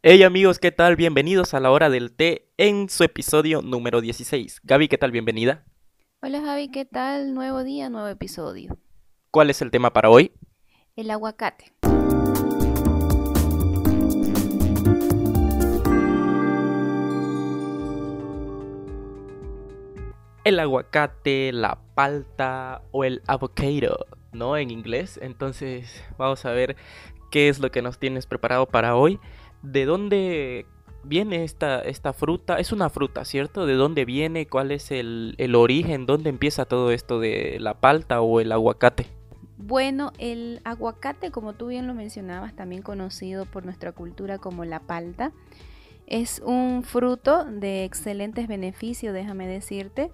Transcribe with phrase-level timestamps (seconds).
[0.00, 0.94] Hey amigos, ¿qué tal?
[0.94, 4.60] Bienvenidos a la hora del té en su episodio número 16.
[4.62, 5.10] Gaby, ¿qué tal?
[5.10, 5.64] Bienvenida.
[6.22, 7.34] Hola Javi, ¿qué tal?
[7.34, 8.78] Nuevo día, nuevo episodio.
[9.32, 10.30] ¿Cuál es el tema para hoy?
[10.94, 11.72] El aguacate.
[20.44, 24.56] El aguacate, la palta o el avocado, ¿no?
[24.56, 25.18] En inglés.
[25.20, 26.76] Entonces, vamos a ver
[27.32, 29.18] qué es lo que nos tienes preparado para hoy.
[29.62, 30.66] ¿De dónde
[31.04, 32.58] viene esta, esta fruta?
[32.58, 33.66] Es una fruta, ¿cierto?
[33.66, 34.46] ¿De dónde viene?
[34.46, 36.06] ¿Cuál es el, el origen?
[36.06, 39.06] ¿Dónde empieza todo esto de la palta o el aguacate?
[39.56, 44.80] Bueno, el aguacate, como tú bien lo mencionabas, también conocido por nuestra cultura como la
[44.80, 45.32] palta,
[46.06, 50.10] es un fruto de excelentes beneficios, déjame decirte.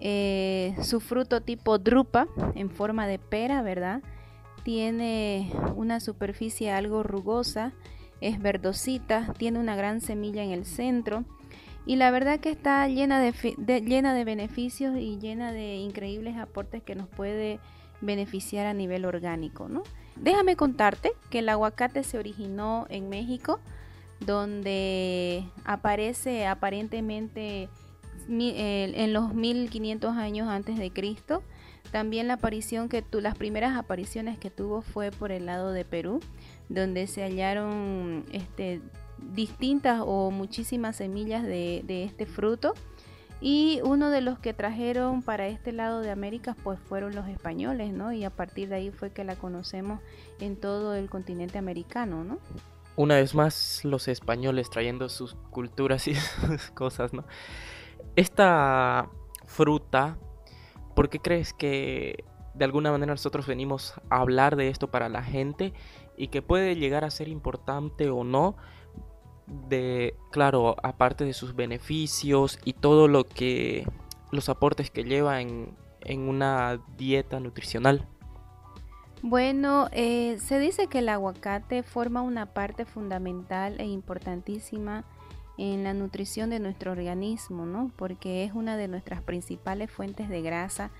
[0.00, 4.02] Eh, su fruto tipo drupa, en forma de pera, ¿verdad?
[4.64, 7.72] Tiene una superficie algo rugosa,
[8.20, 11.24] es verdosita, tiene una gran semilla en el centro
[11.86, 13.32] y la verdad que está llena de,
[13.82, 17.60] llena de beneficios y llena de increíbles aportes que nos puede
[18.00, 19.82] beneficiar a nivel orgánico, ¿no?
[20.16, 23.60] Déjame contarte que el aguacate se originó en México,
[24.20, 27.68] donde aparece aparentemente
[28.28, 31.42] en los 1500 años antes de Cristo.
[31.90, 35.84] También la aparición que tu, las primeras apariciones que tuvo fue por el lado de
[35.84, 36.20] Perú,
[36.68, 38.80] donde se hallaron este,
[39.18, 42.74] distintas o muchísimas semillas de, de este fruto.
[43.40, 47.92] Y uno de los que trajeron para este lado de América pues fueron los españoles,
[47.92, 48.12] ¿no?
[48.12, 50.00] Y a partir de ahí fue que la conocemos
[50.40, 52.38] en todo el continente americano, ¿no?
[52.96, 56.14] Una vez más los españoles trayendo sus culturas y
[56.46, 57.24] sus cosas, ¿no?
[58.16, 59.08] Esta
[59.44, 60.16] fruta,
[60.94, 65.22] ¿por qué crees que de alguna manera nosotros venimos a hablar de esto para la
[65.22, 65.72] gente
[66.16, 68.56] y que puede llegar a ser importante o no?
[69.68, 73.86] De, claro, aparte de sus beneficios y todo lo que,
[74.30, 78.06] los aportes que lleva en, en una dieta nutricional.
[79.22, 85.04] Bueno, eh, se dice que el aguacate forma una parte fundamental e importantísima
[85.56, 87.90] en la nutrición de nuestro organismo, ¿no?
[87.96, 90.90] Porque es una de nuestras principales fuentes de grasa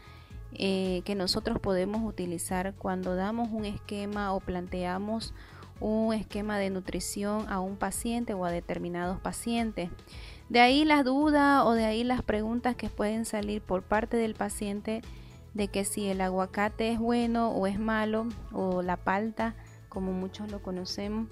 [0.53, 5.35] eh, que nosotros podemos utilizar cuando damos un esquema o planteamos
[5.81, 9.91] un esquema de nutrición a un paciente o a determinados pacientes.
[10.49, 14.35] De ahí las dudas o de ahí las preguntas que pueden salir por parte del
[14.35, 15.03] paciente
[15.55, 19.55] de que si el aguacate es bueno o es malo o la palta,
[19.89, 21.29] como muchos lo conocemos.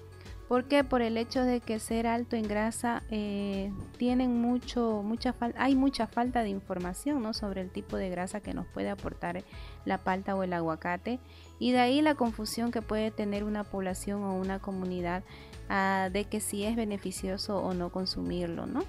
[0.52, 5.74] Porque por el hecho de que ser alto en grasa eh, tienen mucho, mucha hay
[5.74, 7.32] mucha falta de información ¿no?
[7.32, 9.44] sobre el tipo de grasa que nos puede aportar
[9.86, 11.20] la palta o el aguacate
[11.58, 15.24] y de ahí la confusión que puede tener una población o una comunidad
[15.70, 18.84] uh, de que si es beneficioso o no consumirlo, ¿no?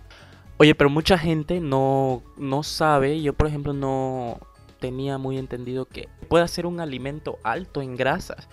[0.58, 4.38] Oye, pero mucha gente no, no sabe, yo por ejemplo no
[4.82, 8.50] tenía muy entendido que puede ser un alimento alto en grasas.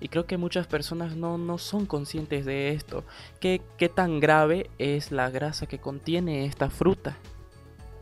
[0.00, 3.04] Y creo que muchas personas no, no son conscientes de esto.
[3.38, 7.18] ¿Qué, ¿Qué tan grave es la grasa que contiene esta fruta?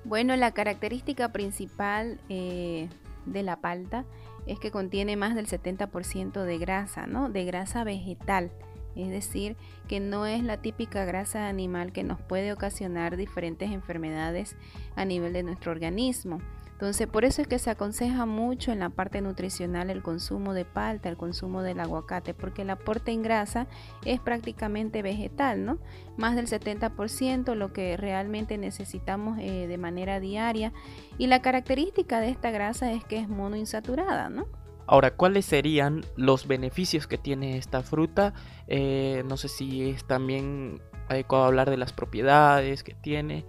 [0.04, 2.88] Bueno, la característica principal eh,
[3.26, 4.04] de la palta
[4.46, 7.28] es que contiene más del 70% de grasa, ¿no?
[7.28, 8.50] De grasa vegetal.
[8.96, 9.56] Es decir,
[9.86, 14.56] que no es la típica grasa animal que nos puede ocasionar diferentes enfermedades
[14.96, 16.40] a nivel de nuestro organismo.
[16.78, 20.64] Entonces, por eso es que se aconseja mucho en la parte nutricional el consumo de
[20.64, 23.66] palta, el consumo del aguacate, porque el aporte en grasa
[24.04, 25.78] es prácticamente vegetal, ¿no?
[26.16, 30.72] Más del 70%, lo que realmente necesitamos eh, de manera diaria.
[31.18, 34.46] Y la característica de esta grasa es que es monoinsaturada, ¿no?
[34.86, 38.34] Ahora, ¿cuáles serían los beneficios que tiene esta fruta?
[38.68, 43.44] Eh, no sé si es también adecuado hablar de las propiedades que tiene.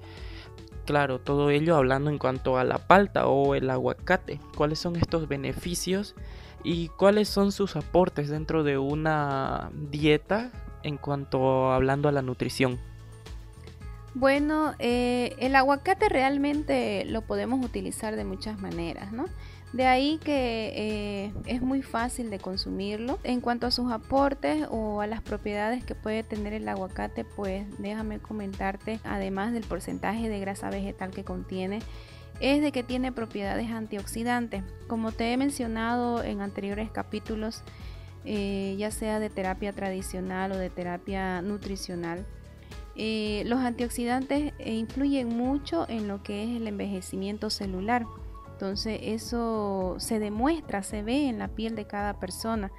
[0.89, 4.39] Claro, todo ello hablando en cuanto a la palta o el aguacate.
[4.57, 6.16] ¿Cuáles son estos beneficios
[6.63, 10.50] y cuáles son sus aportes dentro de una dieta
[10.81, 12.80] en cuanto hablando a la nutrición?
[14.15, 19.25] Bueno, eh, el aguacate realmente lo podemos utilizar de muchas maneras, ¿no?
[19.74, 23.19] De ahí que eh, es muy fácil de consumirlo.
[23.24, 27.66] En cuanto a sus aportes o a las propiedades que puede tener el aguacate, pues
[27.77, 31.80] déjame comentarte, además del porcentaje de grasa vegetal que contiene,
[32.39, 34.63] es de que tiene propiedades antioxidantes.
[34.88, 37.62] Como te he mencionado en anteriores capítulos,
[38.25, 42.25] eh, ya sea de terapia tradicional o de terapia nutricional,
[42.95, 48.06] eh, los antioxidantes influyen mucho en lo que es el envejecimiento celular.
[48.59, 52.73] Entonces eso se demuestra, se ve en la piel de cada persona.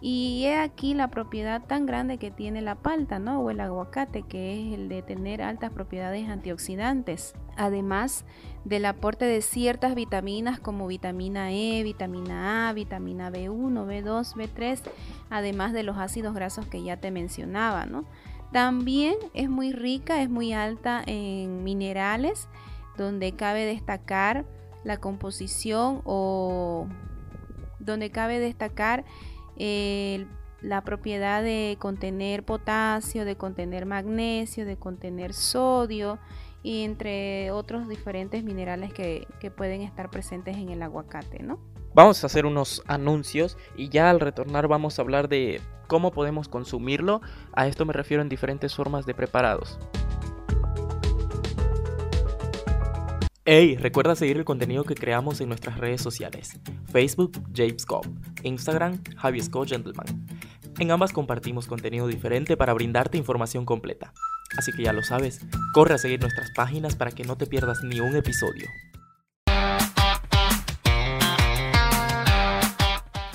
[0.00, 3.40] Y he aquí la propiedad tan grande que tiene la palta, ¿no?
[3.40, 7.34] O el aguacate, que es el de tener altas propiedades antioxidantes.
[7.56, 8.24] Además
[8.64, 14.80] del aporte de ciertas vitaminas como vitamina E, vitamina A, vitamina B1, B2, B3,
[15.30, 18.06] además de los ácidos grasos que ya te mencionaba, ¿no?
[18.50, 22.48] También es muy rica, es muy alta en minerales,
[22.96, 24.46] donde cabe destacar
[24.84, 26.86] la composición o
[27.78, 29.04] donde cabe destacar
[30.62, 36.18] la propiedad de contener potasio, de contener magnesio, de contener sodio
[36.62, 41.58] y entre otros diferentes minerales que, que pueden estar presentes en el aguacate, ¿no?
[41.94, 46.48] Vamos a hacer unos anuncios y ya al retornar vamos a hablar de cómo podemos
[46.48, 47.20] consumirlo.
[47.52, 49.78] A esto me refiero en diferentes formas de preparados.
[53.44, 56.60] Hey, recuerda seguir el contenido que creamos en nuestras redes sociales.
[56.92, 57.84] Facebook, James
[58.44, 60.06] Instagram, Javier Gentleman.
[60.78, 64.12] En ambas compartimos contenido diferente para brindarte información completa.
[64.56, 65.40] Así que ya lo sabes,
[65.74, 68.68] corre a seguir nuestras páginas para que no te pierdas ni un episodio.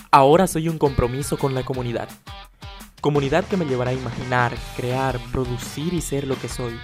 [0.09, 2.07] Ahora soy un compromiso con la comunidad.
[3.01, 6.79] Comunidad que me llevará a imaginar, crear, producir y ser lo que soy.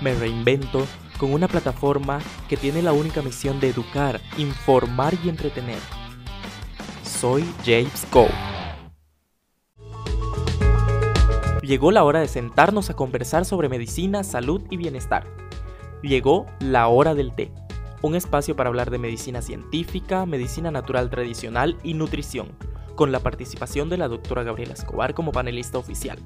[0.00, 0.88] Me reinvento
[1.22, 5.78] con una plataforma que tiene la única misión de educar, informar y entretener.
[7.04, 8.26] Soy James Go.
[11.62, 15.24] Llegó la hora de sentarnos a conversar sobre medicina, salud y bienestar.
[16.02, 17.52] Llegó la hora del té,
[18.00, 22.48] un espacio para hablar de medicina científica, medicina natural tradicional y nutrición,
[22.96, 26.18] con la participación de la doctora Gabriela Escobar como panelista oficial.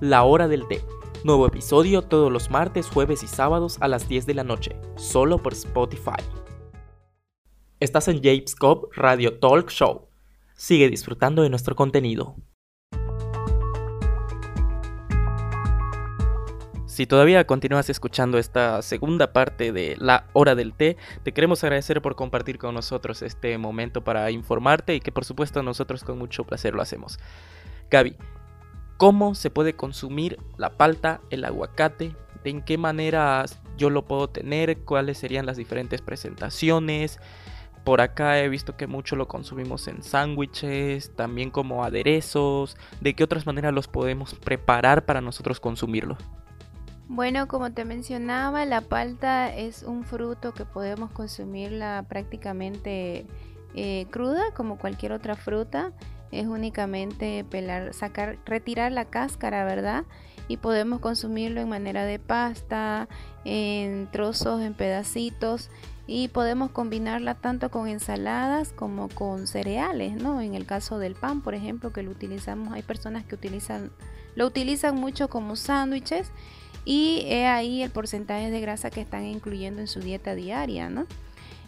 [0.00, 0.82] La hora del té
[1.24, 5.38] Nuevo episodio todos los martes, jueves y sábados a las 10 de la noche, solo
[5.38, 6.22] por Spotify.
[7.80, 10.06] Estás en James Cobb Radio Talk Show.
[10.54, 12.36] Sigue disfrutando de nuestro contenido.
[16.84, 22.02] Si todavía continúas escuchando esta segunda parte de La Hora del Té, te queremos agradecer
[22.02, 26.44] por compartir con nosotros este momento para informarte y que por supuesto nosotros con mucho
[26.44, 27.18] placer lo hacemos.
[27.90, 28.14] Gaby,
[28.96, 33.44] cómo se puede consumir la palta, el aguacate, de en qué manera
[33.76, 37.18] yo lo puedo tener, cuáles serían las diferentes presentaciones.
[37.84, 42.76] Por acá he visto que mucho lo consumimos en sándwiches, también como aderezos.
[43.00, 46.16] ¿De qué otras maneras los podemos preparar para nosotros consumirlo?
[47.08, 53.26] Bueno, como te mencionaba, la palta es un fruto que podemos consumirla prácticamente
[53.74, 55.92] eh, cruda, como cualquier otra fruta
[56.32, 60.04] es únicamente pelar, sacar, retirar la cáscara, ¿verdad?
[60.48, 63.08] Y podemos consumirlo en manera de pasta,
[63.44, 65.70] en trozos, en pedacitos
[66.06, 70.40] y podemos combinarla tanto con ensaladas como con cereales, ¿no?
[70.40, 73.90] En el caso del pan, por ejemplo, que lo utilizamos, hay personas que utilizan,
[74.34, 76.30] lo utilizan mucho como sándwiches
[76.84, 81.06] y he ahí el porcentaje de grasa que están incluyendo en su dieta diaria, ¿no?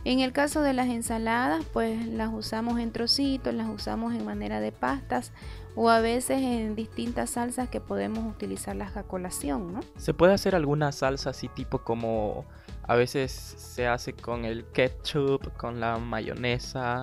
[0.04, 4.60] En el caso de las ensaladas, pues las usamos en trocitos, las usamos en manera
[4.60, 5.32] de pastas
[5.74, 9.80] o a veces en distintas salsas que podemos utilizarlas a colación, ¿no?
[9.98, 12.46] ¿Se puede hacer alguna salsa así tipo como
[12.82, 17.02] a veces se hace con el ketchup, con la mayonesa,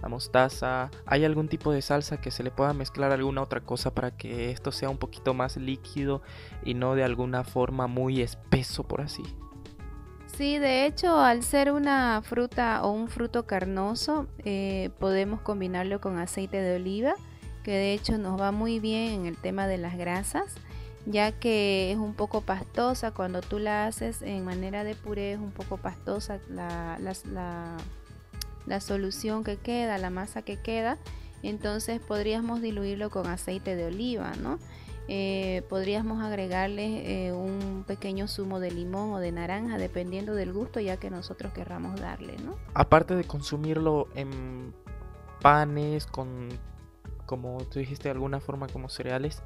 [0.00, 0.90] la mostaza?
[1.06, 4.52] ¿Hay algún tipo de salsa que se le pueda mezclar alguna otra cosa para que
[4.52, 6.22] esto sea un poquito más líquido
[6.62, 9.24] y no de alguna forma muy espeso por así?
[10.36, 16.18] Sí, de hecho, al ser una fruta o un fruto carnoso, eh, podemos combinarlo con
[16.18, 17.14] aceite de oliva,
[17.62, 20.54] que de hecho nos va muy bien en el tema de las grasas,
[21.06, 23.12] ya que es un poco pastosa.
[23.12, 26.98] Cuando tú la haces en manera de puré, es un poco pastosa la,
[28.66, 30.98] la solución que queda, la masa que queda.
[31.44, 34.58] Entonces podríamos diluirlo con aceite de oliva, ¿no?
[35.06, 40.80] Eh, podríamos agregarle eh, un pequeño zumo de limón o de naranja dependiendo del gusto
[40.80, 42.56] ya que nosotros querramos darle, ¿no?
[42.72, 44.72] Aparte de consumirlo en
[45.42, 46.48] panes, con,
[47.26, 49.42] como tú dijiste de alguna forma como cereales,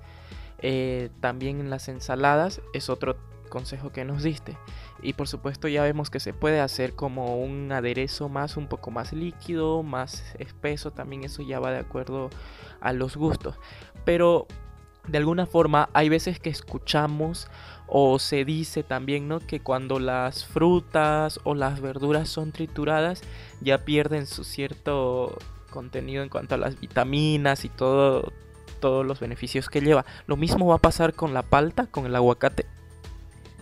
[0.61, 3.17] eh, también en las ensaladas es otro
[3.49, 4.57] consejo que nos diste.
[5.03, 8.93] Y por supuesto ya vemos que se puede hacer como un aderezo más, un poco
[8.93, 12.31] más líquido, más espeso, también eso ya va de acuerdo
[12.81, 13.59] a los gustos.
[14.05, 14.47] Pero
[15.09, 17.49] de alguna forma hay veces que escuchamos
[17.87, 19.41] o se dice también, ¿no?
[19.41, 23.23] Que cuando las frutas o las verduras son trituradas
[23.61, 25.39] ya pierden su cierto
[25.71, 28.33] contenido en cuanto a las vitaminas y todo,
[28.81, 30.05] todos los beneficios que lleva.
[30.27, 32.67] Lo mismo va a pasar con la palta, con el aguacate.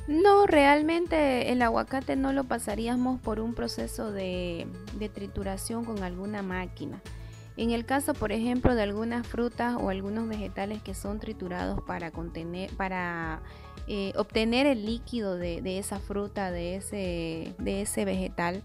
[0.09, 6.43] No, realmente el aguacate no lo pasaríamos por un proceso de, de trituración con alguna
[6.43, 7.01] máquina.
[7.57, 13.41] En el caso, por ejemplo, de algunas frutas o algunos vegetales que son triturados para
[13.89, 18.63] eh, obtener el líquido de, esa fruta, de ese vegetal,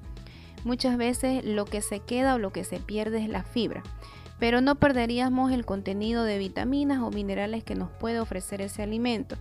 [0.64, 3.82] muchas veces lo que se queda o lo que se pierde es la fibra.
[4.40, 9.38] Pero no perderíamos el contenido de vitaminas o minerales que nos puede ofrecer ese alimento.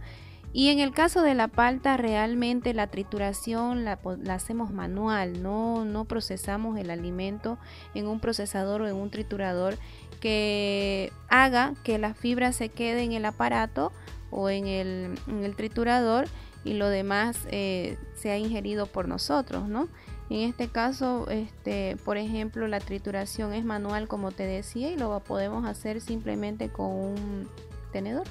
[0.52, 6.06] Y en el caso de la palta, realmente la trituración la, hacemos manual, no, no
[6.06, 7.58] procesamos el alimento
[7.94, 9.78] en un procesador o en un triturador
[10.20, 13.92] que haga que la fibra se quede en el aparato
[14.30, 16.26] o en el, triturador
[16.64, 19.88] y lo demás eh, sea ingerido por nosotros, ¿no?
[20.30, 25.18] En este caso, este, por ejemplo, la trituración es manual, como te decía, y lo
[25.20, 27.48] podemos hacer simplemente con un
[27.92, 28.26] tenedor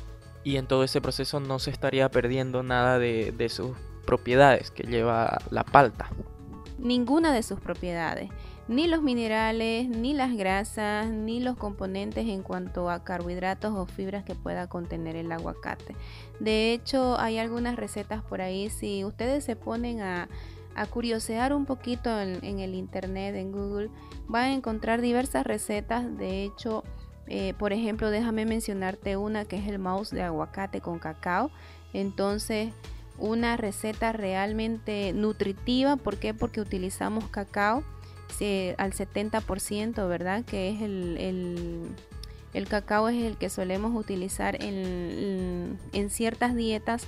[0.50, 5.38] y en todo ese proceso no se estaría perdiendo nada de, sus propiedades que lleva
[5.52, 6.10] la palta.
[6.80, 8.32] Ninguna de sus propiedades,
[8.68, 14.24] ni los minerales, ni las grasas, ni los componentes en cuanto a carbohidratos o fibras
[14.24, 15.96] que pueda contener el aguacate.
[16.40, 20.30] De hecho, hay algunas recetas por ahí, si ustedes se ponen a,
[20.90, 23.90] curiosear un poquito en, en el internet, en Google,
[24.28, 26.18] van a encontrar diversas recetas.
[26.18, 26.86] De hecho,
[27.30, 31.52] eh, por ejemplo, déjame mencionarte una que es el mouse de aguacate con cacao.
[31.94, 32.74] Entonces,
[33.20, 35.96] una receta realmente nutritiva.
[35.96, 36.34] ¿Por qué?
[36.34, 37.84] Porque utilizamos cacao
[38.78, 40.44] al 70%, ¿verdad?
[40.46, 41.88] Que es el,
[42.54, 47.06] el, cacao es el que solemos utilizar en, en ciertas dietas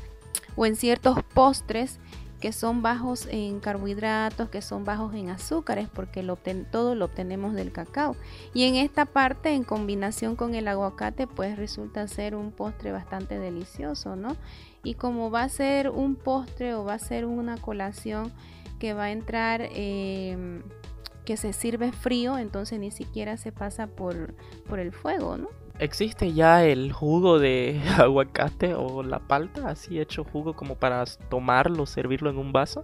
[0.55, 1.99] o en ciertos postres
[2.41, 6.25] que son bajos en carbohidratos, que son bajos en azúcares, porque
[6.71, 8.17] todo lo obtenemos del cacao.
[8.53, 13.39] Y en esta parte, en combinación con el aguacate, pues resulta ser un postre bastante
[13.39, 14.36] delicioso, ¿no?
[14.83, 18.33] Y como va a ser un postre o va a ser una colación
[18.79, 19.62] que va a entrar...
[19.71, 20.63] Em,
[21.25, 24.33] que se sirve frío, entonces ni siquiera se pasa por,
[24.67, 25.50] por el fuego, ¿no?
[25.81, 31.88] ¿Existe ya el jugo de aguacate o la palta así hecho jugo como para tomarlo,
[31.88, 32.83] servirlo en un vaso?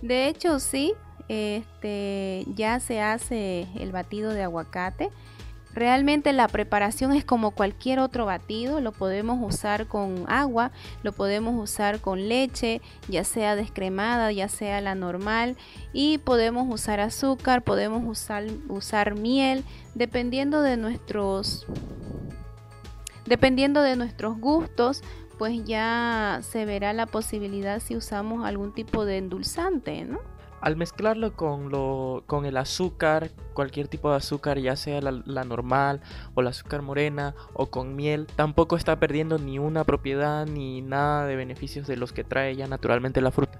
[0.00, 0.94] De hecho sí,
[1.26, 5.10] este ya se hace el batido de aguacate
[5.74, 10.70] Realmente la preparación es como cualquier otro batido, lo podemos usar con agua,
[11.02, 15.56] lo podemos usar con leche, ya sea descremada, ya sea la normal,
[15.92, 19.64] y podemos usar azúcar, podemos usar, usar miel,
[19.94, 21.66] dependiendo de nuestros
[23.24, 25.02] dependiendo de nuestros gustos,
[25.38, 30.20] pues ya se verá la posibilidad si usamos algún tipo de endulzante, ¿no?
[30.62, 36.00] Al mezclarlo con, lo, con el azúcar, cualquier tipo de azúcar, ya sea la, normal
[36.34, 41.26] o la azúcar morena o con miel, tampoco está perdiendo ni una propiedad ni nada
[41.26, 43.58] de beneficios de los que trae ya naturalmente la fruta.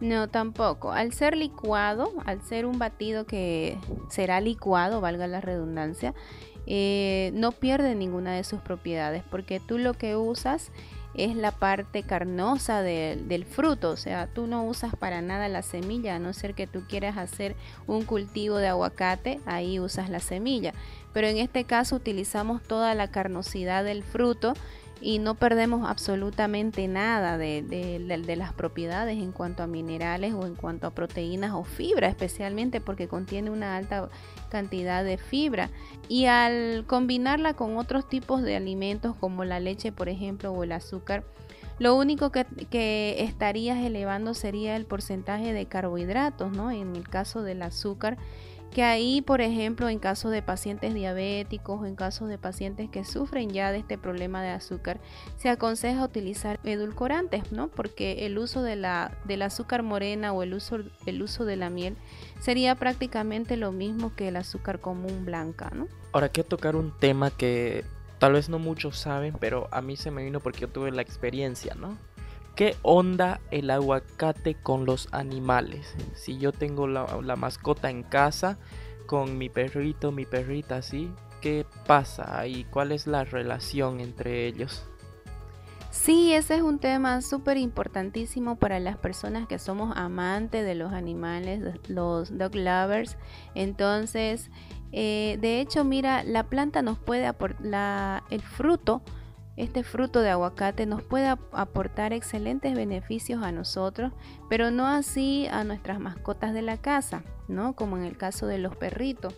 [0.00, 0.90] No, tampoco.
[0.90, 3.78] Al ser licuado, al ser un batido que
[4.10, 6.14] será licuado, valga la redundancia,
[6.66, 10.72] eh, no pierde ninguna de sus propiedades porque tú lo que usas
[11.14, 16.16] es la parte carnosa del fruto, o sea, tú no usas para nada la semilla,
[16.16, 17.54] a no ser que tú quieras hacer
[17.86, 20.74] un cultivo de aguacate, ahí usas la semilla,
[21.12, 24.54] pero en este caso utilizamos toda la carnosidad del fruto
[25.00, 27.64] y no perdemos absolutamente nada de,
[28.36, 33.08] las propiedades en cuanto a minerales o en cuanto a proteínas o fibra, especialmente porque
[33.08, 34.08] contiene una alta
[34.50, 35.70] cantidad de fibra.
[36.08, 40.72] Y al combinarla con otros tipos de alimentos como la leche, por ejemplo, o el
[40.72, 41.24] azúcar,
[41.78, 46.70] lo único que, que, estarías elevando sería el porcentaje de carbohidratos, ¿no?
[46.70, 48.16] En el caso del azúcar
[48.74, 53.04] que ahí, por ejemplo, en caso de pacientes diabéticos o en casos de pacientes que
[53.04, 55.00] sufren ya de este problema de azúcar,
[55.38, 57.68] se aconseja utilizar edulcorantes, ¿no?
[57.68, 61.70] Porque el uso de la, del azúcar morena o el uso, el uso de la
[61.70, 61.96] miel
[62.40, 65.86] sería prácticamente lo mismo que el azúcar común blanca, ¿no?
[66.12, 67.84] Ahora quiero tocar un tema que
[68.18, 71.02] tal vez no muchos saben, pero a mí se me vino porque yo tuve la
[71.02, 71.96] experiencia, ¿no?
[72.54, 75.92] ¿Qué onda el aguacate con los animales?
[76.14, 78.58] Si yo tengo la, mascota en casa
[79.06, 84.86] con mi perrito, mi perrita así, ¿qué pasa y cuál es la relación entre ellos?
[85.90, 90.92] Sí, ese es un tema súper importantísimo para las personas que somos amantes de los
[90.92, 93.16] animales, los dog lovers.
[93.56, 94.50] Entonces,
[94.92, 99.02] eh, de hecho, mira, la planta nos puede aportar, el fruto
[99.56, 104.12] este fruto de aguacate nos puede aportar excelentes beneficios a nosotros,
[104.48, 107.74] pero no así a nuestras mascotas de la casa, ¿no?
[107.74, 109.34] Como en el caso de los perritos.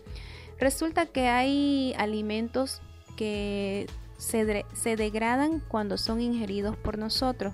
[0.59, 2.81] Resulta que hay alimentos
[3.15, 4.45] que se,
[4.95, 7.53] degradan cuando son ingeridos por nosotros.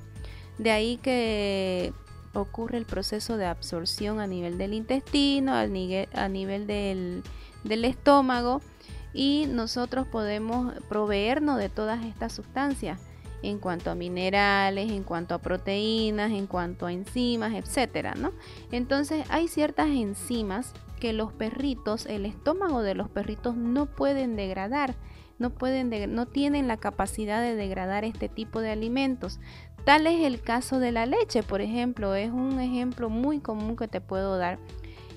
[0.58, 1.93] De ahí que
[2.34, 8.62] ocurre el proceso de absorción a nivel del intestino, a nivel, del estómago
[9.13, 13.00] y nosotros podemos proveernos de todas estas sustancias
[13.43, 18.32] en cuanto a minerales, en cuanto a proteínas, en cuanto a enzimas, etcétera, ¿no?
[18.72, 24.96] Entonces hay ciertas enzimas que los perritos, el estómago de los perritos no pueden degradar,
[25.38, 29.39] no pueden no tienen la capacidad de degradar este tipo de alimentos.
[29.84, 33.89] Tal es el caso de la leche, por ejemplo, es un ejemplo muy común que
[33.89, 34.58] te puedo dar.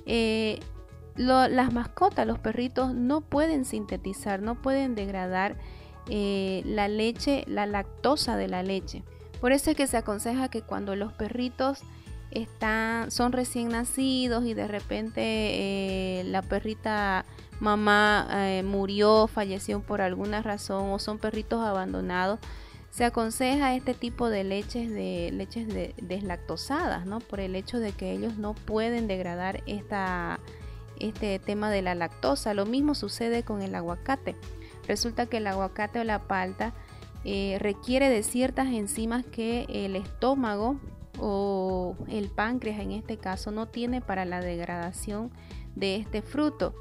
[0.06, 0.58] Eh,
[1.16, 5.56] las mascotas, los perritos, no pueden sintetizar, no pueden degradar
[6.08, 9.02] eh, la leche, la lactosa de la leche.
[9.40, 11.80] Por eso es que se aconseja que cuando los perritos
[12.30, 17.24] están, son recién nacidos y de repente eh, la perrita
[17.60, 22.38] mamá eh, murió, falleció por alguna razón o son perritos abandonados,
[22.90, 25.68] se aconseja este tipo de leches de leches
[26.00, 27.20] deslactosadas, ¿no?
[27.20, 30.40] Por el hecho de que ellos no pueden degradar esta,
[31.00, 32.54] este tema de la lactosa.
[32.54, 34.36] Lo mismo sucede con el aguacate.
[34.86, 36.74] Resulta que el aguacate o la palta
[37.24, 40.78] eh, requiere de ciertas enzimas que el estómago
[41.18, 45.30] o el páncreas en este caso no tiene para la degradación
[45.74, 46.74] de este fruto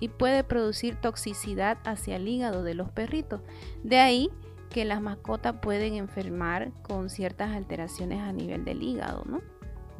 [0.00, 3.40] y puede producir toxicidad hacia el hígado de los perritos.
[3.84, 4.30] De ahí
[4.70, 9.42] que las mascotas pueden enfermar con ciertas alteraciones a nivel del hígado, ¿no?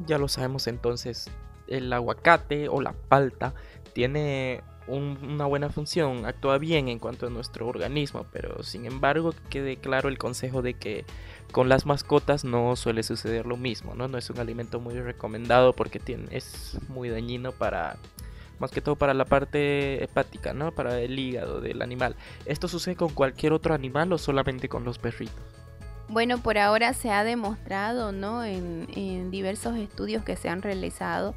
[0.05, 1.29] Ya lo sabemos entonces,
[1.77, 3.53] el aguacate o la palta
[3.93, 9.77] tiene una buena función, actúa bien en cuanto a nuestro organismo, pero sin embargo quede
[9.77, 11.05] claro el consejo de que
[11.51, 14.07] con las mascotas no suele suceder lo mismo, ¿no?
[14.07, 17.95] No es un alimento muy recomendado porque tiene, es muy dañino para,
[18.59, 20.73] más que todo para la parte hepática, ¿no?
[20.73, 22.15] Para el hígado del animal.
[22.45, 25.43] ¿Esto sucede con cualquier otro animal o solamente con los perritos?
[26.09, 28.43] Bueno, por ahora se ha demostrado, ¿no?
[28.43, 31.33] En, en diversos estudios que se han realizado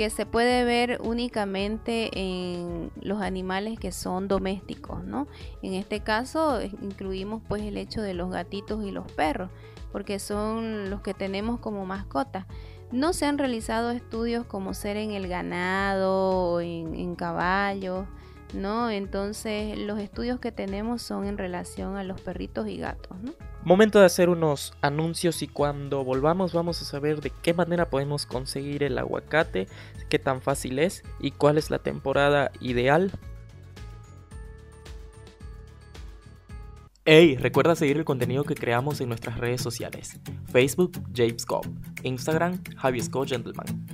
[0.00, 5.26] que se puede ver únicamente en los animales que son domésticos, ¿no?
[5.60, 9.50] En este caso incluimos pues el hecho de los gatitos y los perros,
[9.92, 12.46] porque son los que tenemos como mascotas.
[12.90, 18.06] No se han realizado estudios como ser en el ganado o en, en caballos,
[18.54, 18.88] ¿no?
[18.88, 23.32] Entonces los estudios que tenemos son en relación a los perritos y gatos, ¿no?
[23.62, 28.24] Momento de hacer unos anuncios y cuando volvamos vamos a saber de qué manera podemos
[28.24, 29.68] conseguir el aguacate,
[30.08, 33.12] qué tan fácil es y cuál es la temporada ideal.
[37.04, 40.18] Hey, recuerda seguir el contenido que creamos en nuestras redes sociales.
[40.50, 41.66] Facebook, James Cobb.
[42.02, 43.86] Instagram, Javi Scott Gentleman.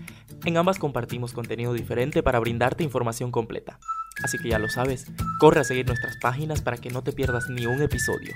[0.44, 3.80] En ambas compartimos contenido diferente para brindarte información completa.
[4.22, 7.48] Así que ya lo sabes, corre a seguir nuestras páginas para que no te pierdas
[7.48, 8.34] ni un episodio.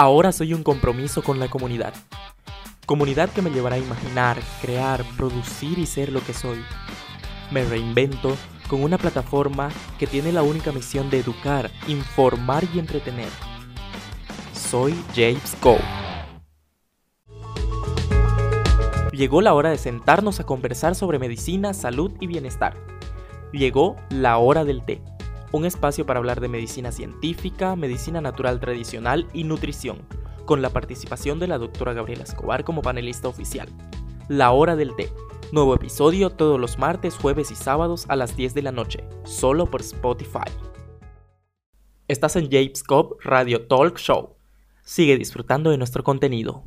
[0.00, 1.92] Ahora soy un compromiso con la comunidad.
[2.86, 6.64] Comunidad que me llevará a imaginar, crear, producir y ser lo que soy.
[7.50, 8.34] Me reinvento
[8.66, 13.28] con una plataforma que tiene la única misión de educar, informar y entretener.
[14.54, 15.84] Soy James Cole.
[19.12, 22.74] Llegó la hora de sentarnos a conversar sobre medicina, salud y bienestar.
[23.52, 25.02] Llegó la hora del té
[25.52, 29.98] un espacio para hablar de medicina científica, medicina natural tradicional y nutrición,
[30.44, 33.68] con la participación de la doctora Gabriela Escobar como panelista oficial.
[34.28, 35.10] La hora del té.
[35.52, 39.66] Nuevo episodio todos los martes, jueves y sábados a las 10 de la noche, solo
[39.66, 40.50] por Spotify.
[42.06, 44.36] Estás en James Cobb Radio Talk Show.
[44.82, 46.64] Sigue disfrutando de nuestro contenido.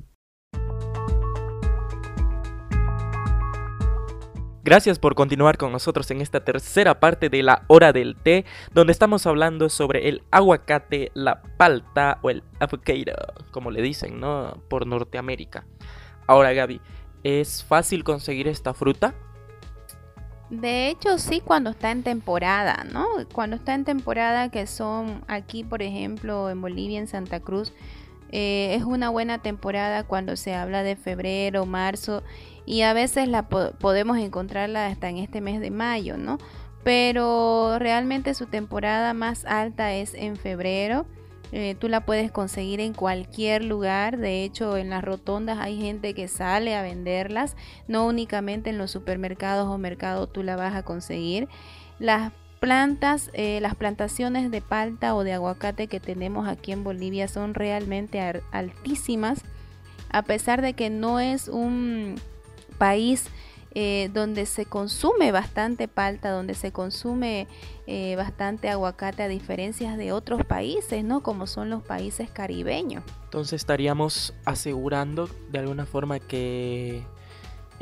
[4.64, 8.94] Gracias por continuar con nosotros en esta tercera parte de la hora del té, donde
[8.94, 13.12] estamos hablando sobre el aguacate, la palta o el avocado,
[13.52, 14.64] como le dicen, ¿no?
[14.70, 15.66] Por Norteamérica.
[16.28, 16.80] Ahora, Gaby,
[17.24, 19.14] ¿es fácil conseguir esta fruta?
[20.50, 23.06] De hecho, sí, cuando está en temporada, ¿no?
[23.34, 27.74] Cuando está en temporada, que son aquí, por ejemplo, en Bolivia, en Santa Cruz,
[28.36, 32.24] eh, es una buena temporada cuando se habla de febrero, marzo
[32.66, 36.40] y a veces la podemos encontrarla hasta en este mes de mayo, ¿no?
[36.84, 41.06] Pero realmente su temporada más alta es en febrero.
[41.52, 44.18] Eh, tú la puedes conseguir en cualquier lugar.
[44.18, 47.56] De hecho, en las rotondas hay gente que sale a venderlas.
[47.88, 51.48] No únicamente en los supermercados o mercados tú la vas a conseguir.
[52.00, 52.32] Las
[52.64, 57.56] plantas, eh, las plantaciones de palta o de aguacate que tenemos aquí en Bolivia son
[57.56, 58.22] realmente
[58.54, 59.42] altísimas.
[60.10, 62.16] A pesar de que no es un
[62.78, 63.26] país
[63.76, 67.50] eh, donde se consume bastante palta, donde se consume
[67.86, 71.22] eh, bastante aguacate a diferencia de otros países, ¿no?
[71.22, 73.04] Como son los países caribeños.
[73.26, 77.04] Entonces estaríamos asegurando de alguna forma que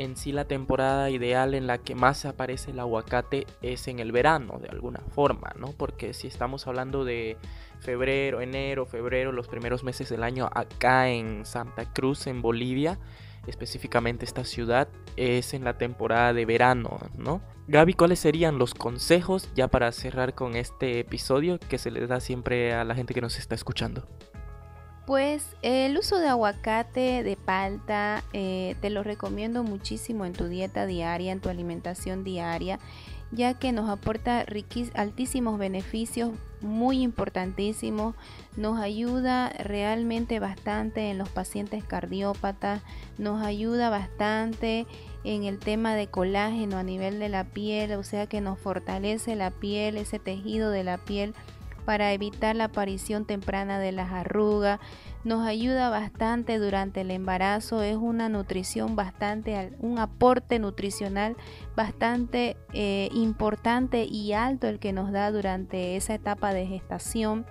[0.02, 4.12] en sí la temporada ideal en la que más aparece el aguacate es en el
[4.12, 5.72] verano, de alguna forma, ¿no?
[5.72, 7.36] Porque si estamos hablando de
[7.80, 12.98] febrero, enero, febrero, los primeros meses del año acá en Santa Cruz, en Bolivia,
[13.46, 17.40] específicamente esta ciudad, es en la temporada de verano, ¿no?
[17.68, 22.20] Gaby, ¿cuáles serían los consejos ya para cerrar con este episodio que se les da
[22.20, 24.06] siempre a la gente que nos está escuchando?
[25.06, 30.86] Pues el uso de aguacate, de palta, eh, te lo recomiendo muchísimo en tu dieta
[30.86, 32.78] diaria, en tu alimentación diaria,
[33.32, 34.44] ya que nos aporta
[34.94, 38.14] altísimos beneficios, muy importantísimos,
[38.56, 42.82] nos ayuda realmente bastante en los pacientes cardiópatas,
[43.18, 44.86] nos ayuda bastante
[45.24, 49.34] en el tema de colágeno a nivel de la piel, o sea que nos fortalece
[49.34, 51.34] la piel, ese tejido de la piel
[51.84, 54.80] para evitar la aparición temprana de las arrugas.
[55.24, 61.36] Nos ayuda bastante durante el embarazo, es una nutrición bastante, un aporte nutricional
[61.76, 67.46] bastante eh, importante y alto el que nos da durante esa etapa de gestación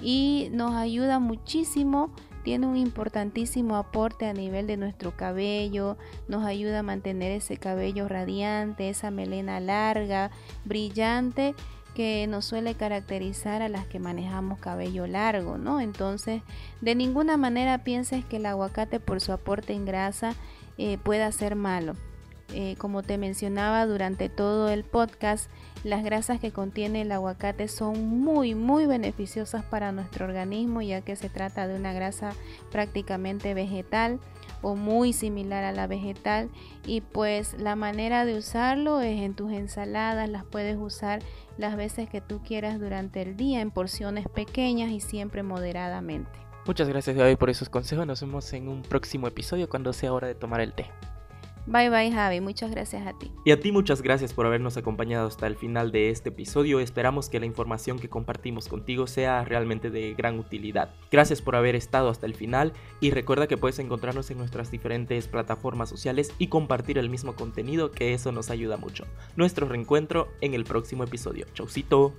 [0.00, 2.10] y nos ayuda muchísimo
[2.42, 8.08] tiene un importantísimo aporte a nivel de nuestro cabello, nos ayuda a mantener ese cabello
[8.08, 10.30] radiante, esa melena larga,
[10.64, 11.54] brillante
[12.00, 15.82] que nos suele caracterizar a las que manejamos cabello largo, ¿no?
[15.82, 16.40] Entonces,
[16.80, 20.34] de ninguna manera pienses que el aguacate por su aporte en grasa
[20.78, 21.96] eh, pueda ser malo.
[22.54, 25.50] Eh, como te mencionaba durante todo el podcast,
[25.84, 31.16] las grasas que contiene el aguacate son muy, muy beneficiosas para nuestro organismo, ya que
[31.16, 32.32] se trata de una grasa
[32.72, 34.20] prácticamente vegetal
[34.62, 36.50] o muy similar a la vegetal
[36.86, 41.22] y pues la manera de usarlo es en tus ensaladas, las puedes usar
[41.58, 46.30] las veces que tú quieras durante el día en porciones pequeñas y siempre moderadamente.
[46.66, 50.28] Muchas gracias Gaby por esos consejos, nos vemos en un próximo episodio cuando sea hora
[50.28, 50.90] de tomar el té.
[51.66, 53.30] Bye bye Javi, muchas gracias a ti.
[53.44, 56.80] Y a ti muchas gracias por habernos acompañado hasta el final de este episodio.
[56.80, 60.94] Esperamos que la información que compartimos contigo sea realmente de gran utilidad.
[61.10, 65.28] Gracias por haber estado hasta el final y recuerda que puedes encontrarnos en nuestras diferentes
[65.28, 69.06] plataformas sociales y compartir el mismo contenido que eso nos ayuda mucho.
[69.36, 71.46] Nuestro reencuentro en el próximo episodio.
[71.54, 72.14] Chaucito.